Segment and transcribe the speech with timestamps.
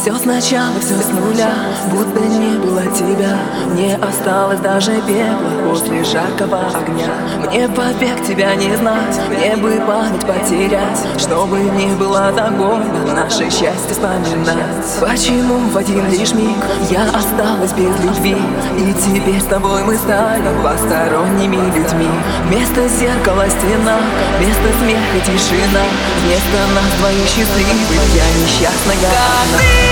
[0.00, 1.52] Все сначала, все с нуля,
[1.90, 3.36] будто не было тебя.
[3.74, 7.12] Не осталось даже пепла после жаркого огня.
[7.46, 13.50] Мне побег тебя не знать, мне бы память потерять Чтобы не было так больно, наше
[13.50, 14.56] счастье вспоминать.
[15.00, 16.56] Почему в один лишь миг
[16.88, 18.36] я осталась без любви?
[18.78, 22.08] И теперь с тобой мы стали посторонними людьми.
[22.46, 23.98] Вместо зеркала стена,
[24.38, 25.84] вместо смеха тишина.
[26.24, 28.96] Вместо нас двоих счастливых я несчастная.
[28.96, 29.89] Все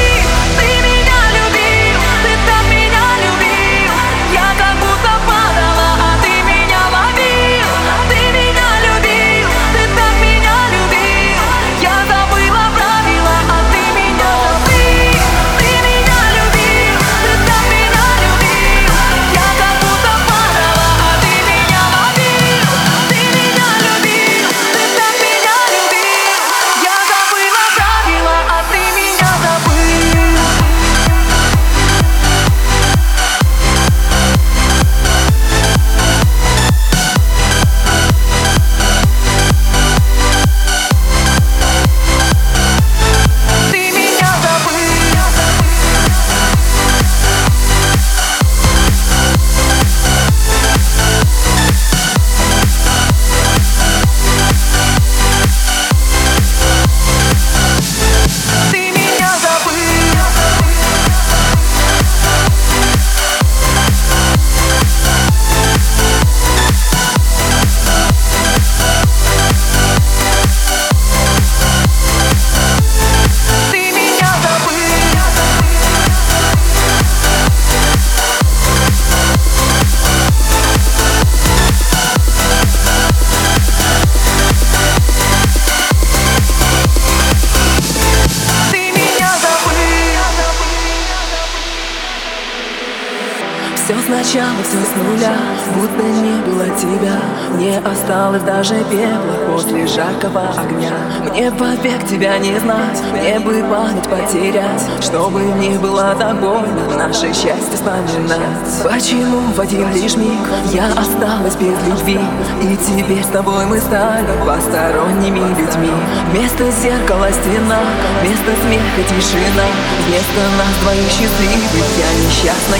[94.08, 95.36] сначала, все с нуля,
[95.74, 97.16] будто не было тебя.
[97.58, 100.92] Не осталось даже пепла после жаркого огня.
[101.30, 107.32] Мне побег тебя не знать, мне бы память потерять Чтобы не было так больно наше
[107.34, 108.68] счастье вспоминать.
[108.82, 110.40] Почему в один лишь миг
[110.72, 112.20] я осталась без любви?
[112.62, 115.92] И теперь с тобой мы стали посторонними людьми.
[116.32, 117.80] Вместо зеркала стена,
[118.22, 119.66] вместо смеха тишина.
[120.06, 122.78] Вместо нас двоих счастливых я несчастная.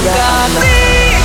[0.61, 1.18] Ты